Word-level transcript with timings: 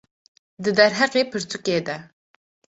di 0.63 0.71
derheqê 0.77 1.21
pirtûkê 1.31 1.77
de 1.85 1.97